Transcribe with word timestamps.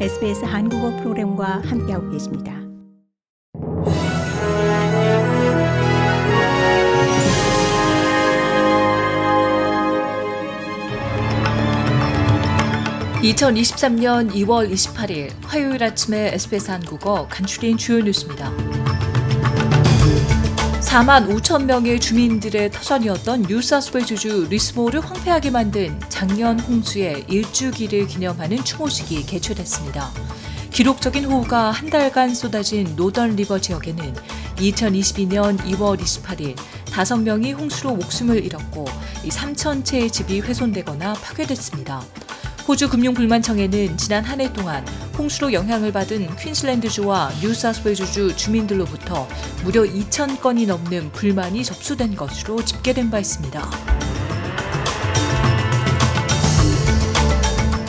SBS 0.00 0.44
한국어 0.44 0.90
프로그램과 0.96 1.62
함께하고 1.64 2.10
계십니다. 2.10 2.52
(2023년 13.22 14.32
2월 14.32 14.70
28일) 14.70 15.30
화요일 15.44 15.84
아침에 15.84 16.32
SBS 16.34 16.72
한국어 16.72 17.28
간추린 17.28 17.76
주요 17.76 18.02
뉴스입니다. 18.02 18.50
4만 20.94 21.26
5천 21.28 21.64
명의 21.64 21.98
주민들의 21.98 22.70
터전이었던 22.70 23.46
뉴사스웨이주주 23.48 24.46
리스모를 24.48 25.00
황폐하게 25.00 25.50
만든 25.50 25.98
작년 26.08 26.60
홍수의 26.60 27.24
일주기를 27.28 28.06
기념하는 28.06 28.62
추모식이 28.62 29.26
개최됐습니다. 29.26 30.12
기록적인 30.70 31.24
호우가 31.24 31.72
한 31.72 31.90
달간 31.90 32.32
쏟아진 32.32 32.94
노던 32.94 33.34
리버 33.34 33.58
지역에는 33.58 34.14
2022년 34.54 35.58
2월 35.58 35.98
28일 35.98 36.54
5명이 36.84 37.58
홍수로 37.58 37.96
목숨을 37.96 38.44
잃었고 38.44 38.84
3천 39.24 39.84
채의 39.84 40.12
집이 40.12 40.42
훼손되거나 40.42 41.14
파괴됐습니다. 41.14 42.04
호주 42.66 42.88
금융불만청에는 42.88 43.96
지난 43.98 44.24
한 44.24 44.40
해 44.40 44.52
동안 44.52 44.84
홍수로 45.18 45.52
영향을 45.52 45.92
받은 45.92 46.34
퀸슬랜드주와 46.36 47.30
뉴사스웨이주주 47.42 48.36
주민들로부터 48.36 49.28
무려 49.62 49.82
2천 49.82 50.40
건이 50.40 50.66
넘는 50.66 51.12
불만이 51.12 51.62
접수된 51.62 52.16
것으로 52.16 52.64
집계된 52.64 53.10
바 53.10 53.18
있습니다. 53.18 53.70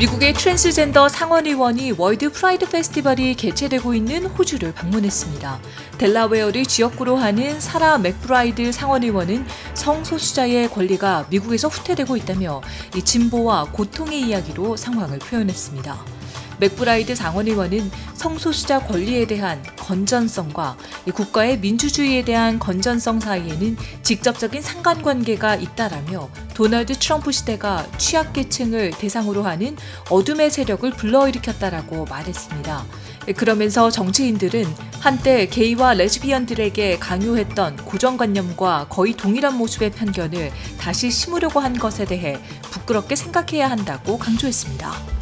미국의 0.00 0.32
트랜스젠더 0.32 1.10
상원의원이 1.10 1.92
World 1.98 2.32
Pride 2.32 2.66
페스티벌이 2.70 3.34
개최되고 3.34 3.92
있는 3.92 4.24
호주를 4.24 4.72
방문했습니다. 4.72 5.60
델라웨어를 5.98 6.64
지역구로 6.64 7.16
하는 7.16 7.60
사라 7.60 7.98
맥브라이드 7.98 8.72
상원의원은 8.72 9.44
성소수자의 9.74 10.70
권리가 10.70 11.26
미국에서 11.28 11.68
후퇴되고 11.68 12.16
있다며 12.16 12.62
이 12.96 13.02
진보와 13.02 13.72
고통의 13.72 14.22
이야기로 14.22 14.78
상황을 14.78 15.18
표현했습니다. 15.18 16.19
맥브라이드 16.60 17.14
상원의원은 17.14 17.90
성소수자 18.14 18.80
권리에 18.80 19.26
대한 19.26 19.62
건전성과 19.78 20.76
국가의 21.14 21.58
민주주의에 21.58 22.22
대한 22.22 22.58
건전성 22.58 23.18
사이에는 23.18 23.76
직접적인 24.02 24.60
상관관계가 24.60 25.56
있다라며 25.56 26.28
도널드 26.54 26.98
트럼프 26.98 27.32
시대가 27.32 27.86
취약계층을 27.96 28.90
대상으로 28.90 29.42
하는 29.42 29.76
어둠의 30.10 30.50
세력을 30.50 30.88
불러일으켰다라고 30.90 32.04
말했습니다. 32.04 32.84
그러면서 33.36 33.90
정치인들은 33.90 34.66
한때 35.00 35.46
게이와 35.46 35.94
레즈비언들에게 35.94 36.98
강요했던 36.98 37.76
고정관념과 37.76 38.86
거의 38.90 39.14
동일한 39.14 39.56
모습의 39.56 39.92
편견을 39.92 40.50
다시 40.78 41.10
심으려고 41.10 41.60
한 41.60 41.78
것에 41.78 42.04
대해 42.04 42.38
부끄럽게 42.70 43.16
생각해야 43.16 43.70
한다고 43.70 44.18
강조했습니다. 44.18 45.19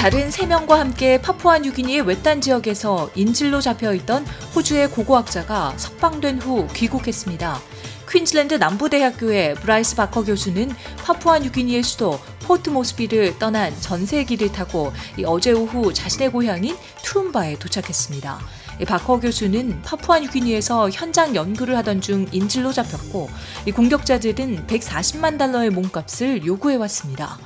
다른 0.00 0.30
3명과 0.30 0.76
함께 0.76 1.20
파푸아 1.20 1.58
뉴기니의 1.58 2.00
외딴 2.00 2.40
지역에서 2.40 3.10
인질로 3.14 3.60
잡혀있던 3.60 4.24
호주의 4.54 4.88
고고학자가 4.88 5.74
석방된 5.76 6.40
후 6.40 6.66
귀국했습니다. 6.72 7.60
퀸즐랜드 8.08 8.54
남부대학교의 8.54 9.56
브라이스 9.56 9.96
바커 9.96 10.24
교수는 10.24 10.70
파푸아 11.04 11.40
뉴기니의 11.40 11.82
수도 11.82 12.18
포트 12.44 12.70
모스비를 12.70 13.38
떠난 13.38 13.78
전세기를 13.78 14.52
타고 14.52 14.90
어제 15.26 15.52
오후 15.52 15.92
자신의 15.92 16.32
고향인 16.32 16.78
투룸바에 17.04 17.58
도착했습니다. 17.58 18.40
바커 18.86 19.20
교수는 19.20 19.82
파푸아 19.82 20.20
뉴기니에서 20.20 20.88
현장 20.88 21.36
연구를 21.36 21.76
하던 21.76 22.00
중 22.00 22.26
인질로 22.32 22.72
잡혔고 22.72 23.28
공격자들은 23.76 24.66
140만 24.66 25.36
달러의 25.36 25.68
몸값을 25.68 26.46
요구해 26.46 26.76
왔습니다. 26.76 27.36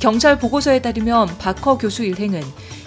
경찰 0.00 0.38
보고서에 0.38 0.80
따르면 0.80 1.38
바커 1.38 1.78
교수 1.78 2.04
일행은 2.04 2.42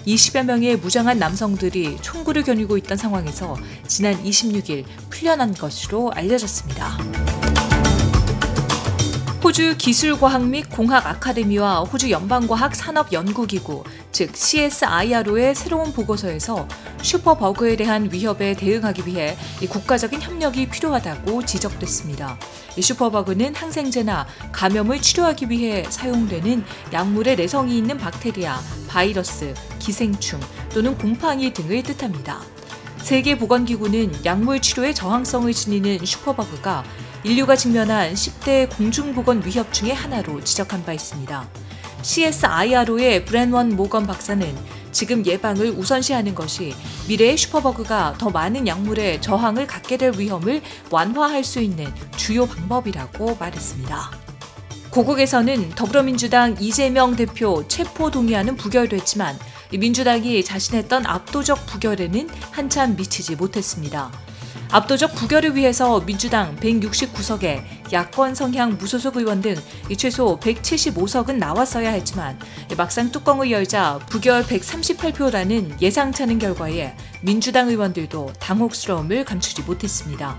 20여 0.06 0.44
명의 0.44 0.76
무장한 0.76 1.18
남성들이 1.18 1.98
총구를 2.00 2.42
겨누고 2.42 2.76
있던 2.78 2.96
상황에서 2.96 3.56
지난 3.86 4.14
26일 4.22 4.84
풀려난 5.10 5.52
것으로 5.54 6.12
알려졌습니다. 6.12 7.45
호주 9.46 9.76
기술과학 9.78 10.44
및 10.44 10.68
공학 10.68 11.06
아카데미와 11.06 11.82
호주 11.82 12.10
연방과학 12.10 12.74
산업연구기구, 12.74 13.84
즉 14.10 14.34
CSIRO의 14.34 15.54
새로운 15.54 15.92
보고서에서 15.92 16.66
슈퍼버그에 17.00 17.76
대한 17.76 18.10
위협에 18.10 18.54
대응하기 18.54 19.06
위해 19.06 19.36
국가적인 19.70 20.20
협력이 20.20 20.68
필요하다고 20.70 21.44
지적됐습니다. 21.44 22.36
슈퍼버그는 22.80 23.54
항생제나 23.54 24.26
감염을 24.50 25.00
치료하기 25.00 25.48
위해 25.48 25.84
사용되는 25.90 26.64
약물의 26.92 27.36
내성이 27.36 27.78
있는 27.78 27.98
박테리아, 27.98 28.58
바이러스, 28.88 29.54
기생충 29.78 30.40
또는 30.70 30.98
곰팡이 30.98 31.52
등을 31.52 31.84
뜻합니다. 31.84 32.40
세계보건기구는 33.06 34.24
약물 34.24 34.60
치료에 34.60 34.92
저항성을 34.92 35.52
지니는 35.52 36.04
superbug가 36.04 36.82
인류가 37.22 37.54
직면한 37.54 38.14
10대 38.14 38.76
공중보건 38.76 39.44
위협 39.46 39.72
중의 39.72 39.94
하나로 39.94 40.42
지적한 40.42 40.84
바 40.84 40.92
있습니다. 40.92 41.48
CSIRO의 42.02 43.24
브랜원 43.24 43.76
모건 43.76 44.08
박사는 44.08 44.52
지금 44.90 45.24
예방을 45.24 45.70
우선시하는 45.70 46.34
것이 46.34 46.74
미래의 47.06 47.36
superbug가 47.36 48.16
더 48.18 48.28
많은 48.30 48.66
약물에 48.66 49.20
저항을 49.20 49.68
갖게 49.68 49.96
될 49.96 50.18
위험을 50.18 50.60
완화할 50.90 51.44
수 51.44 51.60
있는 51.60 51.86
주요 52.16 52.44
방법이라고 52.44 53.36
말했습니다. 53.36 54.10
고국에서는 54.90 55.70
더불어민주당 55.76 56.56
이재명 56.58 57.14
대표 57.14 57.68
체포 57.68 58.10
동의안은 58.10 58.56
부결됐지만 58.56 59.38
민주당이 59.72 60.44
자신했던 60.44 61.06
압도적 61.06 61.66
부결에는 61.66 62.28
한참 62.52 62.96
미치지 62.96 63.36
못했습니다. 63.36 64.10
압도적 64.70 65.14
부결을 65.14 65.54
위해서 65.54 66.00
민주당 66.00 66.56
169석에 66.56 67.92
야권 67.92 68.34
성향 68.34 68.76
무소속 68.76 69.16
의원 69.16 69.40
등 69.40 69.54
최소 69.96 70.38
175석은 70.40 71.36
나왔어야 71.36 71.90
했지만 71.90 72.38
막상 72.76 73.12
뚜껑을 73.12 73.50
열자 73.50 74.00
부결 74.08 74.44
138표라는 74.44 75.80
예상찮은 75.80 76.38
결과에 76.38 76.96
민주당 77.22 77.68
의원들도 77.68 78.32
당혹스러움을 78.40 79.24
감추지 79.24 79.62
못했습니다. 79.62 80.36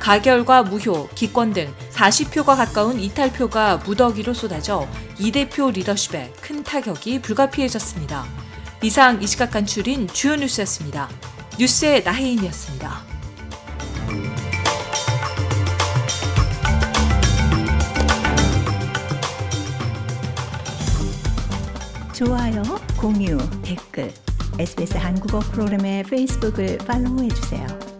가결과 0.00 0.62
무효, 0.62 1.08
기권 1.14 1.52
등 1.52 1.72
40표가 1.92 2.56
가까운 2.56 3.00
이탈표가 3.00 3.78
무더기로 3.78 4.34
쏟아져 4.34 4.88
이 5.18 5.32
대표 5.32 5.70
리더십에 5.70 6.32
큰 6.40 6.62
타격이 6.62 7.20
불가피해졌습니다. 7.22 8.45
이상 8.86 9.20
이 9.20 9.26
시각 9.26 9.50
간출인 9.50 10.06
주요 10.06 10.36
뉴스였습니다. 10.36 11.08
뉴스의 11.58 12.04
나혜인이었습니다. 12.04 13.04
좋아요, 22.12 22.62
공유, 22.96 23.36
댓글, 23.62 24.14
SBS 24.56 24.96
한국어 24.98 25.40
프로그램의 25.40 26.04
페이스북을 26.04 26.78
팔로우해 26.78 27.28
주세요. 27.30 27.95